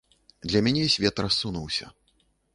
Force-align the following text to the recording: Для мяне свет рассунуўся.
Для 0.49 0.61
мяне 0.67 0.87
свет 0.95 1.23
рассунуўся. 1.27 1.85